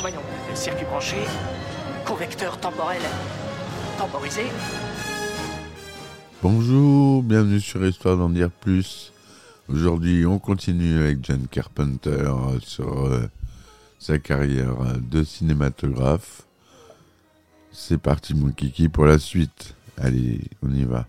[0.00, 0.22] Voyons,
[0.54, 1.16] circuit branché,
[2.06, 3.02] convecteur temporel
[3.98, 4.44] temporisé.
[6.42, 9.12] Bonjour, bienvenue sur Histoire d'en dire plus.
[9.68, 13.28] Aujourd'hui, on continue avec John Carpenter sur euh,
[13.98, 16.46] sa carrière de cinématographe.
[17.70, 19.74] C'est parti mon kiki pour la suite.
[19.98, 21.06] Allez, on y va.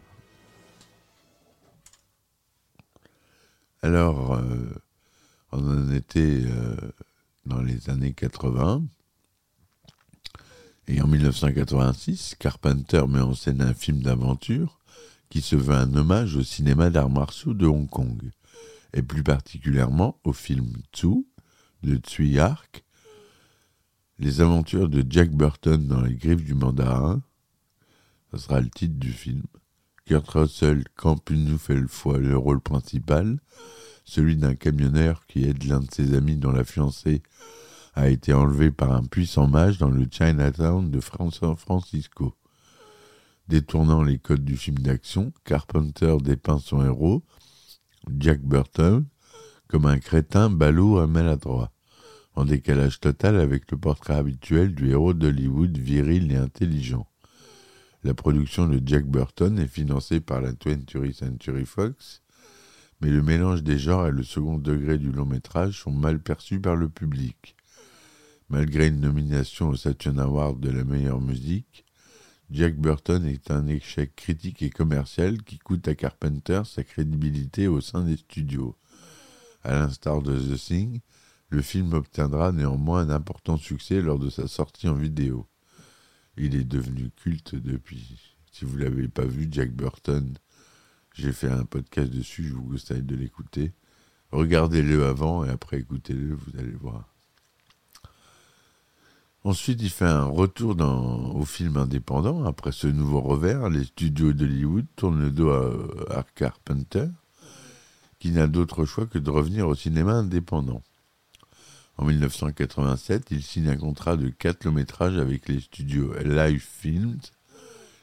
[3.87, 4.75] Alors, euh,
[5.53, 6.75] on en était euh,
[7.45, 8.83] dans les années 80.
[10.89, 14.81] Et en 1986, Carpenter met en scène un film d'aventure
[15.29, 18.29] qui se veut un hommage au cinéma d'arts martiaux de Hong Kong,
[18.91, 21.25] et plus particulièrement au film Tzu
[21.83, 22.83] de Tsui Hark,
[24.19, 27.21] Les aventures de Jack Burton dans les griffes du mandarin,
[28.33, 29.43] ce sera le titre du film.
[30.07, 33.39] Kurt Russell campe une nouvelle fois le rôle principal,
[34.05, 37.21] celui d'un camionneur qui aide l'un de ses amis dont la fiancée
[37.93, 42.33] a été enlevée par un puissant mage dans le Chinatown de San Francisco.
[43.49, 47.21] Détournant les codes du film d'action, Carpenter dépeint son héros,
[48.17, 49.05] Jack Burton,
[49.67, 51.73] comme un crétin ballot et maladroit,
[52.33, 57.07] en décalage total avec le portrait habituel du héros d'Hollywood viril et intelligent.
[58.03, 62.21] La production de Jack Burton est financée par la 20th Century Fox,
[63.01, 66.59] mais le mélange des genres et le second degré du long métrage sont mal perçus
[66.59, 67.55] par le public.
[68.49, 71.85] Malgré une nomination au Saturn Award de la meilleure musique,
[72.49, 77.81] Jack Burton est un échec critique et commercial qui coûte à Carpenter sa crédibilité au
[77.81, 78.77] sein des studios.
[79.63, 81.01] À l'instar de The Thing,
[81.49, 85.47] le film obtiendra néanmoins un important succès lors de sa sortie en vidéo.
[86.37, 88.35] Il est devenu culte depuis.
[88.51, 90.37] Si vous ne l'avez pas vu, Jack Burton,
[91.13, 93.71] j'ai fait un podcast dessus, je vous conseille de l'écouter.
[94.31, 97.05] Regardez-le avant et après écoutez-le, vous allez voir.
[99.43, 102.43] Ensuite, il fait un retour dans, au film indépendant.
[102.45, 107.07] Après ce nouveau revers, les studios d'Hollywood tournent le dos à, à Carpenter,
[108.19, 110.83] qui n'a d'autre choix que de revenir au cinéma indépendant.
[111.97, 117.19] En 1987, il signe un contrat de 4 longs métrages avec les studios Live Films,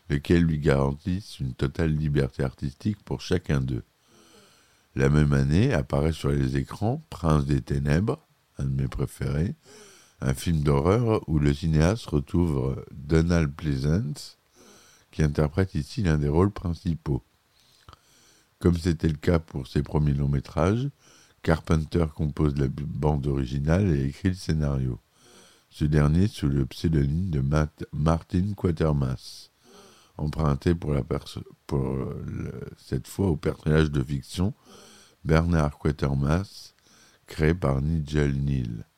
[0.08, 3.84] lesquels lui garantissent une totale liberté artistique pour chacun d'eux.
[4.96, 8.26] La même année apparaît sur les écrans Prince des Ténèbres,
[8.58, 9.54] un de mes préférés,
[10.20, 14.38] un film d'horreur où le cinéaste retrouve Donald Pleasance,
[15.12, 17.22] qui interprète ici l'un des rôles principaux.
[18.58, 20.88] Comme c'était le cas pour ses premiers longs métrages,
[21.44, 24.98] Carpenter compose la bande originale et écrit le scénario.
[25.68, 27.44] Ce dernier sous le pseudonyme de
[27.92, 29.50] Martin Quatermass,
[30.16, 30.96] emprunté pour,
[32.78, 34.54] cette fois au personnage de fiction
[35.26, 36.74] Bernard Quatermass,
[37.26, 38.88] créé par Nigel Neal.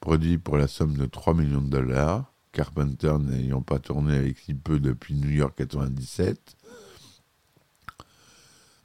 [0.00, 4.52] Produit pour la somme de 3 millions de dollars, Carpenter n'ayant pas tourné avec si
[4.52, 6.56] peu depuis New York 97,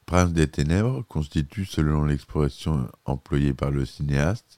[0.10, 4.58] Prince des Ténèbres constitue, selon l'expression employée par le cinéaste,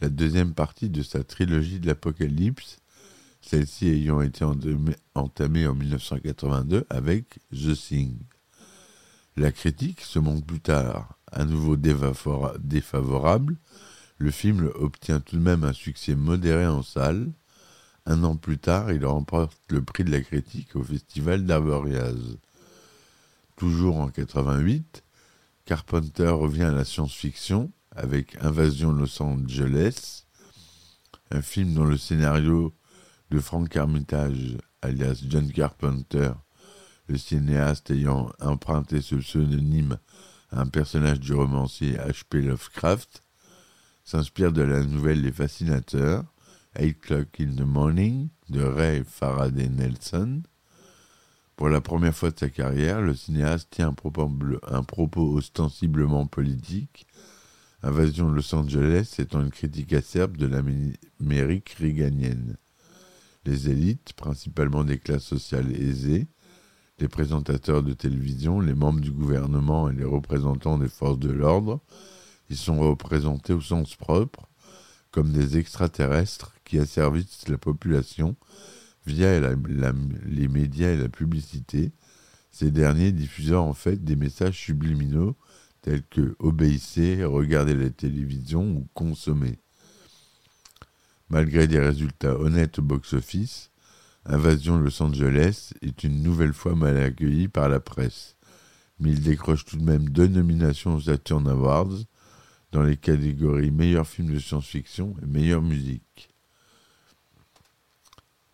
[0.00, 2.78] la deuxième partie de sa trilogie de l'Apocalypse,
[3.40, 4.44] celle-ci ayant été
[5.16, 8.18] entamée en 1982 avec The Thing.
[9.36, 13.56] La critique se montre plus tard à nouveau défavorable.
[14.18, 17.32] Le film obtient tout de même un succès modéré en salle.
[18.06, 22.38] Un an plus tard, il remporte le prix de la critique au Festival d'Avoriaz.
[23.56, 25.04] Toujours en 88,
[25.64, 30.24] Carpenter revient à la science-fiction avec Invasion Los Angeles,
[31.30, 32.74] un film dont le scénario
[33.30, 36.32] de Frank Armitage, alias John Carpenter,
[37.06, 39.98] le cinéaste ayant emprunté ce pseudonyme
[40.50, 42.42] à un personnage du romancier H.P.
[42.42, 43.22] Lovecraft,
[44.04, 46.24] s'inspire de la nouvelle Les Fascinateurs,
[46.76, 50.42] Eight O'Clock in the Morning, de Ray Faraday Nelson,
[51.56, 57.06] pour la première fois de sa carrière, le cinéaste tient un propos, ostensiblement politique,
[57.82, 62.56] Invasion de Los Angeles étant une critique acerbe de l'Amérique réganienne.
[63.44, 66.26] Les élites, principalement des classes sociales aisées,
[66.98, 71.80] les présentateurs de télévision, les membres du gouvernement et les représentants des forces de l'ordre.
[72.48, 74.48] Ils sont représentés au sens propre
[75.10, 78.34] comme des extraterrestres qui asservissent la population
[79.06, 81.92] via les médias et la publicité,
[82.50, 85.36] ces derniers diffusant en fait des messages subliminaux
[85.82, 89.58] tels que obéissez, regardez la télévision ou consommez.
[91.28, 93.70] Malgré des résultats honnêtes au box-office,
[94.24, 98.36] Invasion Los Angeles est une nouvelle fois mal accueilli par la presse,
[98.98, 102.04] mais il décroche tout de même deux nominations aux Saturn Awards
[102.72, 106.33] dans les catégories meilleur film de science-fiction et meilleure musique.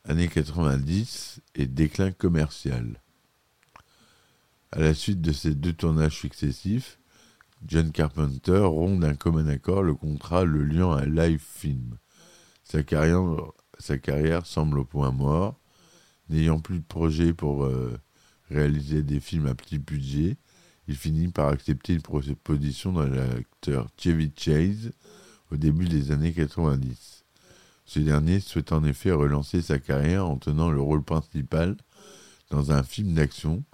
[0.05, 3.03] Années 90 et déclin commercial.
[4.73, 6.99] À la suite de ces deux tournages successifs,
[7.67, 11.99] John Carpenter rompt d'un commun accord le contrat le liant à live film.
[12.65, 13.21] Sa carrière,
[13.79, 15.61] sa carrière semble au point mort,
[16.31, 18.01] n'ayant plus de projet pour euh,
[18.49, 20.39] réaliser des films à petit budget,
[20.89, 24.93] il finit par accepter une proposition de l'acteur Chevy Chase
[25.53, 27.20] au début des années 90.
[27.91, 31.77] Ce dernier souhaite en effet relancer sa carrière en tenant le rôle principal
[32.49, 33.65] dans un film d'action,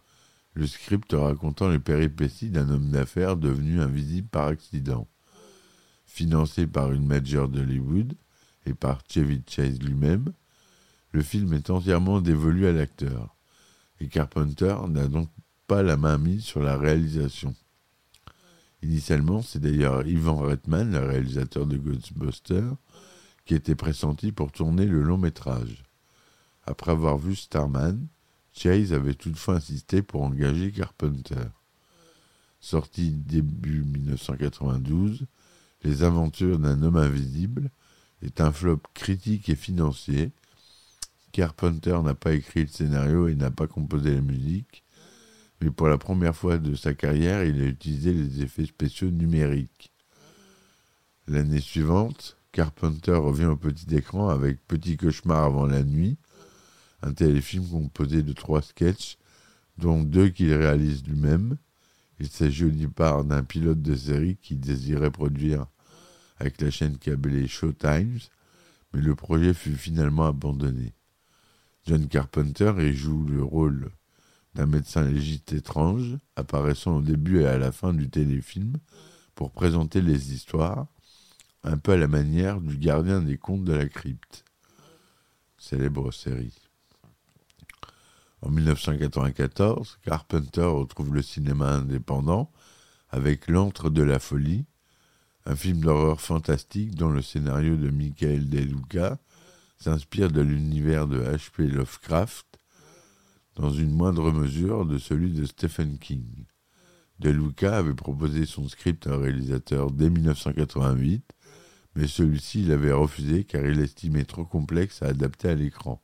[0.54, 5.06] le script racontant les péripéties d'un homme d'affaires devenu invisible par accident.
[6.06, 8.14] Financé par une major d'Hollywood
[8.64, 10.32] et par Chevy Chase lui-même,
[11.12, 13.36] le film est entièrement dévolu à l'acteur,
[14.00, 15.28] et Carpenter n'a donc
[15.66, 17.54] pas la main mise sur la réalisation.
[18.82, 22.76] Initialement, c'est d'ailleurs Ivan Reitman, le réalisateur de Ghostbusters,
[23.46, 25.84] qui était pressenti pour tourner le long métrage.
[26.66, 28.06] Après avoir vu Starman,
[28.52, 31.46] Chase avait toutefois insisté pour engager Carpenter.
[32.60, 35.26] Sorti début 1992,
[35.84, 37.70] Les aventures d'un homme invisible
[38.22, 40.32] est un flop critique et financier
[41.36, 44.84] Carpenter n'a pas écrit le scénario et n'a pas composé la musique,
[45.60, 49.92] mais pour la première fois de sa carrière, il a utilisé les effets spéciaux numériques.
[51.28, 56.16] L'année suivante, Carpenter revient au petit écran avec Petit cauchemar avant la nuit,
[57.02, 59.18] un téléfilm composé de trois sketchs,
[59.76, 61.58] dont deux qu'il réalise lui-même.
[62.18, 65.66] Il s'agit au départ d'un pilote de série qui désirait produire
[66.38, 68.20] avec la chaîne câblée Showtimes,
[68.94, 70.94] mais le projet fut finalement abandonné.
[71.86, 73.90] John Carpenter y joue le rôle
[74.54, 78.78] d'un médecin légiste étrange, apparaissant au début et à la fin du téléfilm
[79.34, 80.86] pour présenter les histoires,
[81.66, 84.44] un peu à la manière du gardien des contes de la crypte.
[85.58, 86.54] Célèbre série.
[88.40, 92.52] En 1994, Carpenter retrouve le cinéma indépendant
[93.10, 94.66] avec L'antre de la folie,
[95.44, 99.18] un film d'horreur fantastique dont le scénario de Michael De Luca
[99.78, 101.66] s'inspire de l'univers de H.P.
[101.66, 102.46] Lovecraft,
[103.56, 106.44] dans une moindre mesure de celui de Stephen King.
[107.18, 111.24] De Luca avait proposé son script à un réalisateur dès 1988,
[111.96, 116.02] mais celui-ci l'avait refusé car il l'estimait trop complexe à adapter à l'écran.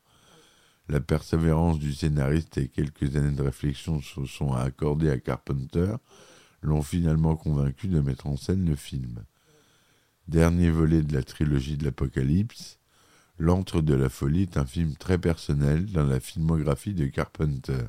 [0.89, 5.95] La persévérance du scénariste et quelques années de réflexion se sont accordées à Carpenter
[6.63, 9.25] l'ont finalement convaincu de mettre en scène le film.
[10.29, 12.79] Dernier volet de la trilogie de l'Apocalypse,
[13.39, 17.87] L'antre de la folie est un film très personnel dans la filmographie de Carpenter.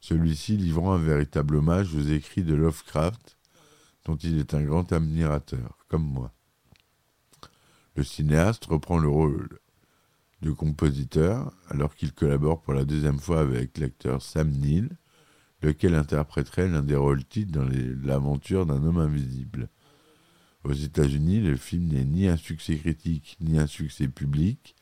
[0.00, 3.36] Celui-ci livrant un véritable hommage aux écrits de Lovecraft,
[4.06, 6.32] dont il est un grand admirateur, comme moi.
[7.96, 9.58] Le cinéaste reprend le rôle
[10.42, 14.90] de compositeur alors qu'il collabore pour la deuxième fois avec l'acteur Sam Neill,
[15.62, 17.66] lequel interpréterait l'un des rôles titres dans
[18.04, 19.70] l'aventure d'un homme invisible.
[20.64, 24.74] Aux États-Unis, le film n'est ni un succès critique ni un succès public.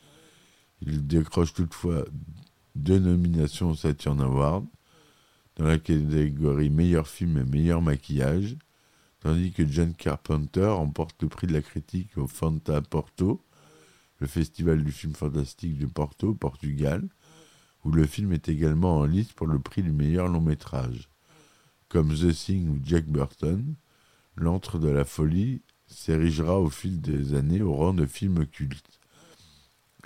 [0.80, 2.04] Il décroche toutefois
[2.74, 4.66] deux nominations au Saturn Award
[5.54, 8.56] dans la catégorie meilleur film et meilleur maquillage,
[9.24, 13.44] tandis que John Carpenter remporte le prix de la critique au Fanta Porto,
[14.20, 17.02] le festival du film fantastique de Porto, Portugal,
[17.84, 21.08] où le film est également en liste pour le prix du meilleur long métrage.
[21.88, 23.74] Comme The Thing ou Jack Burton,
[24.36, 29.00] L'antre de la folie s'érigera au fil des années au rang de film culte.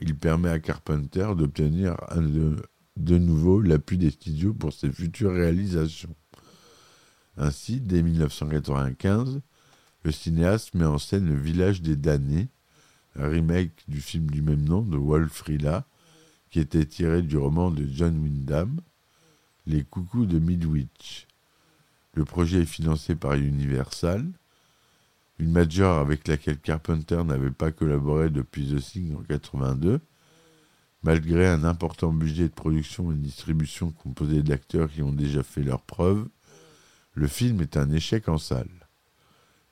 [0.01, 1.97] Il permet à Carpenter d'obtenir
[2.97, 6.15] de nouveau l'appui des studios pour ses futures réalisations.
[7.39, 9.41] Ainsi, dès 1995,
[10.03, 12.49] le cinéaste met en scène Le Village des damnés,
[13.15, 15.87] un remake du film du même nom de Wolf Frilla,
[16.51, 18.81] qui était tiré du roman de John Wyndham,
[19.67, 21.29] Les Coucous de Midwich.
[22.15, 24.27] Le projet est financé par Universal,
[25.39, 30.01] une major avec laquelle Carpenter n'avait pas collaboré depuis The Thing en 82,
[31.05, 35.63] Malgré un important budget de production et de distribution composé d'acteurs qui ont déjà fait
[35.63, 36.27] leurs preuves,
[37.19, 38.89] le film est un échec en salle.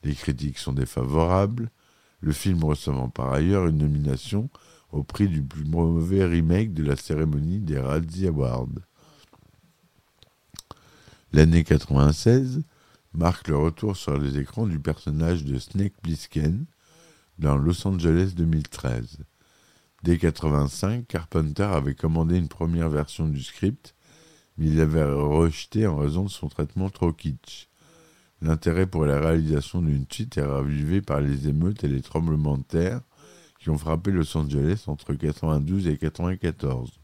[0.02, 1.70] Les critiques sont défavorables,
[2.20, 4.50] le film recevant par ailleurs une nomination
[4.90, 8.66] au prix du plus mauvais remake de la cérémonie des Razzie Awards.
[11.32, 12.62] L'année 96
[13.14, 16.66] marque le retour sur les écrans du personnage de Snake Plissken
[17.38, 19.18] dans Los Angeles 2013.
[20.02, 23.94] Dès 85, Carpenter avait commandé une première version du script,
[24.58, 27.68] mais il l'avait rejeté en raison de son traitement trop kitsch.
[28.42, 32.62] L'intérêt pour la réalisation d'une suite est ravivé par les émeutes et les tremblements de
[32.62, 33.00] terre
[33.58, 37.00] qui ont frappé Los Angeles entre 92 et 94.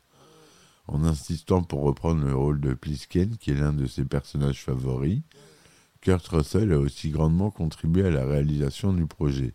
[0.88, 5.22] En insistant pour reprendre le rôle de Plisken, qui est l'un de ses personnages favoris,
[6.00, 9.54] Kurt Russell a aussi grandement contribué à la réalisation du projet.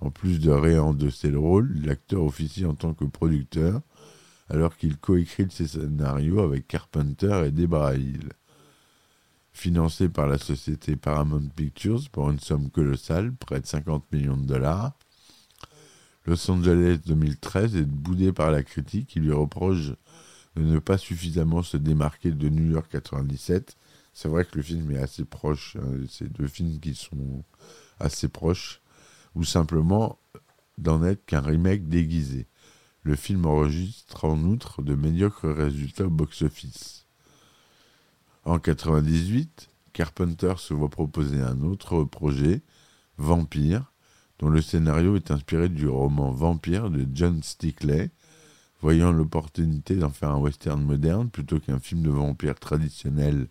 [0.00, 3.80] En plus de réendosser le rôle, l'acteur officie en tant que producteur,
[4.48, 8.30] alors qu'il coécrit ses scénarios avec Carpenter et Debra Hill.
[9.52, 14.46] Financé par la société Paramount Pictures pour une somme colossale, près de 50 millions de
[14.46, 14.94] dollars,
[16.26, 19.92] Los Angeles 2013 est boudé par la critique qui lui reproche
[20.56, 23.76] de ne pas suffisamment se démarquer de New York 97.
[24.12, 27.44] C'est vrai que le film est assez proche, hein, c'est deux films qui sont
[28.00, 28.80] assez proches,
[29.34, 30.18] ou simplement
[30.78, 32.46] d'en être qu'un remake déguisé.
[33.04, 37.04] Le film enregistre en outre de médiocres résultats au box-office.
[38.44, 42.62] En 98, Carpenter se voit proposer un autre projet,
[43.18, 43.92] Vampire,
[44.38, 48.10] dont le scénario est inspiré du roman Vampire de John Stickley.
[48.80, 53.48] Voyant l'opportunité d'en faire un western moderne plutôt qu'un film de vampire traditionnel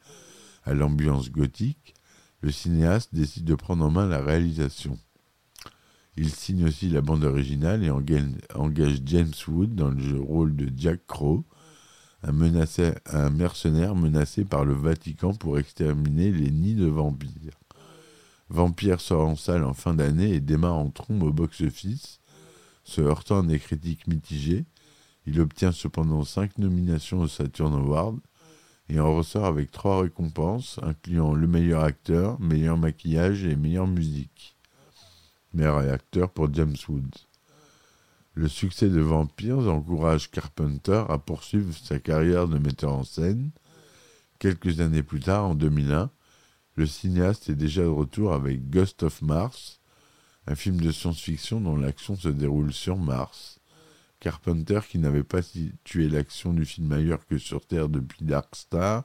[0.64, 1.94] à l'ambiance gothique,
[2.42, 4.98] le cinéaste décide de prendre en main la réalisation.
[6.16, 11.08] Il signe aussi la bande originale et engage James Wood dans le rôle de Jack
[11.08, 11.44] Crow,
[12.22, 17.60] un, mercenaire menacé par le Vatican pour exterminer les nids de vampires.
[18.50, 22.20] Vampire sort en salle en fin d'année et démarre en trombe au box-office.
[22.84, 24.66] Se heurtant à des critiques mitigées,
[25.26, 28.20] il obtient cependant cinq nominations au Saturn Award
[28.90, 34.53] et en ressort avec trois récompenses, incluant le meilleur acteur, meilleur maquillage et meilleure musique.
[35.54, 37.28] Meilleur acteur pour James Woods.
[38.34, 43.52] Le succès de Vampires encourage Carpenter à poursuivre sa carrière de metteur en scène.
[44.40, 46.10] Quelques années plus tard, en 2001,
[46.76, 49.80] le cinéaste est déjà de retour avec Ghost of Mars,
[50.48, 53.60] un film de science-fiction dont l'action se déroule sur Mars.
[54.20, 59.04] Carpenter, qui n'avait pas situé l'action du film ailleurs que sur Terre depuis Dark Star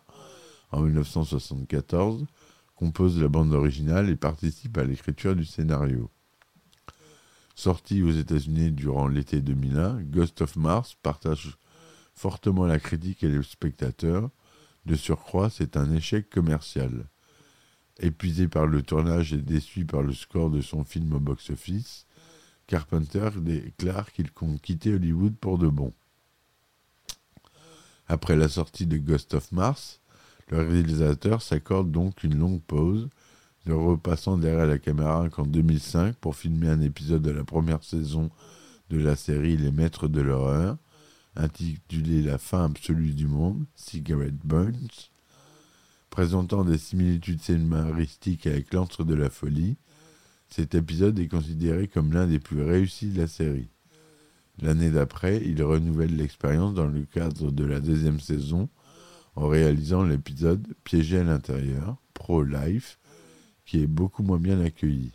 [0.70, 2.24] en 1974,
[2.74, 6.10] compose la bande originale et participe à l'écriture du scénario.
[7.58, 11.58] Sorti aux États-Unis durant l'été 2001, Ghost of Mars partage
[12.14, 14.30] fortement la critique et les spectateurs.
[14.86, 17.08] De surcroît, c'est un échec commercial.
[17.98, 22.06] Épuisé par le tournage et déçu par le score de son film au box-office,
[22.68, 25.92] Carpenter déclare qu'il compte quitter Hollywood pour de bon.
[28.06, 30.00] Après la sortie de Ghost of Mars,
[30.46, 33.08] le réalisateur s'accorde donc une longue pause,
[33.66, 38.30] ne repassant derrière la caméra qu'en 2005 pour filmer un épisode de la première saison
[38.90, 40.76] de la série Les Maîtres de l'horreur,
[41.36, 45.10] intitulé La fin absolue du monde, Cigarette Burns,
[46.10, 49.76] présentant des similitudes scénaristiques avec l'antre de la folie,
[50.48, 53.68] cet épisode est considéré comme l'un des plus réussis de la série.
[54.60, 58.68] L'année d'après, il renouvelle l'expérience dans le cadre de la deuxième saison
[59.36, 62.98] en réalisant l'épisode Piégé à l'intérieur, Pro Life,
[63.68, 65.12] qui est beaucoup moins bien accueilli.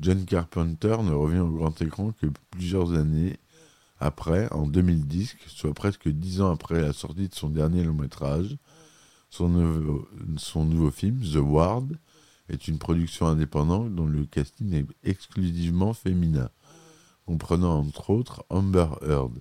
[0.00, 3.38] John Carpenter ne revient au grand écran que plusieurs années
[4.00, 8.56] après, en 2010, soit presque dix ans après la sortie de son dernier long métrage,
[9.30, 11.96] son nouveau, film, The Ward,
[12.48, 16.50] est une production indépendante dont le casting est exclusivement féminin,
[17.26, 19.38] comprenant entre autres Amber Heard.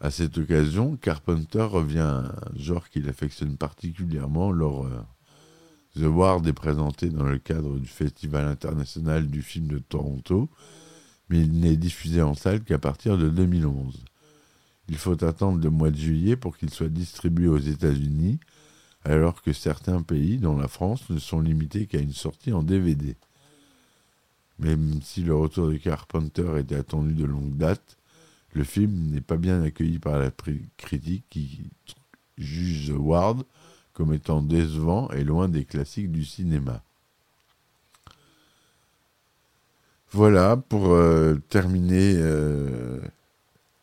[0.00, 5.06] À cette occasion, Carpenter revient à un genre qu'il affectionne particulièrement, l'horreur.
[5.96, 10.48] The Ward est présenté dans le cadre du Festival international du film de Toronto,
[11.28, 14.04] mais il n'est diffusé en salle qu'à partir de 2011.
[14.88, 18.38] Il faut attendre le mois de juillet pour qu'il soit distribué aux États-Unis,
[19.04, 23.16] alors que certains pays, dont la France, ne sont limités qu'à une sortie en DVD.
[24.58, 27.96] Même si le retour de Carpenter était attendu de longue date,
[28.52, 30.30] le film n'est pas bien accueilli par la
[30.76, 31.70] critique qui
[32.36, 33.44] juge The Ward
[34.00, 36.82] comme étant décevant et loin des classiques du cinéma.
[40.10, 42.98] Voilà pour euh, terminer euh,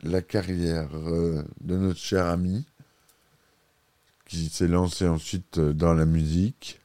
[0.02, 2.66] la carrière euh, de notre cher ami,
[4.26, 6.82] qui s'est lancé ensuite dans la musique.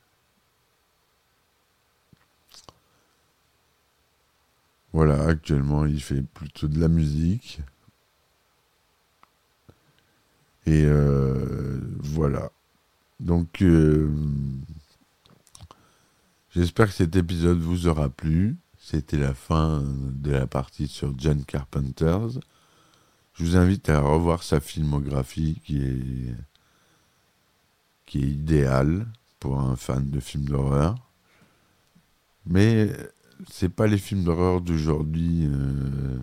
[4.93, 7.62] Voilà, actuellement, il fait plutôt de la musique.
[10.67, 10.87] Et
[12.03, 12.53] voilà.
[13.23, 14.11] Donc, euh,
[16.50, 18.57] j'espère que cet épisode vous aura plu.
[18.81, 22.41] C'était la fin de la partie sur John Carpenters.
[23.35, 26.35] Je vous invite à revoir sa filmographie qui est,
[28.07, 29.07] qui est idéale
[29.38, 30.97] pour un fan de films d'horreur.
[32.45, 32.91] Mais
[33.49, 36.19] c'est pas les films d'horreur d'aujourd'hui euh,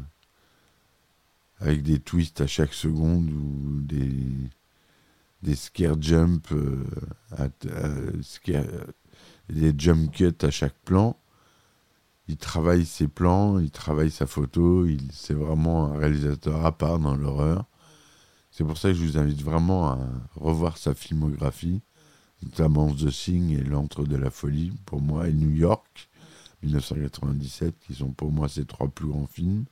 [1.59, 4.49] avec des twists à chaque seconde ou des,
[5.41, 6.83] des scare jump, euh,
[9.49, 11.17] des jump cuts à chaque plan.
[12.27, 17.15] Il travaille ses plans, il travaille sa photo, c'est vraiment un réalisateur à part dans
[17.15, 17.65] l'horreur.
[18.51, 19.99] C'est pour ça que je vous invite vraiment à
[20.35, 21.81] revoir sa filmographie,
[22.43, 26.09] notamment The Thing et L'Antre de la Folie, pour moi, et New York,
[26.61, 29.65] 1997, qui sont pour moi ces trois plus grands films.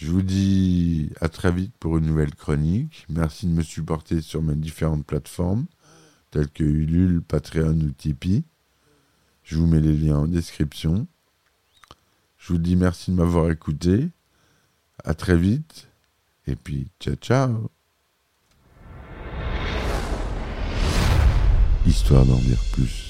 [0.00, 3.04] Je vous dis à très vite pour une nouvelle chronique.
[3.10, 5.66] Merci de me supporter sur mes différentes plateformes,
[6.30, 8.44] telles que Ulule, Patreon ou Tipeee.
[9.44, 11.06] Je vous mets les liens en description.
[12.38, 14.08] Je vous dis merci de m'avoir écouté.
[15.04, 15.88] À très vite.
[16.46, 17.70] Et puis, ciao, ciao.
[21.86, 23.09] Histoire d'en dire plus.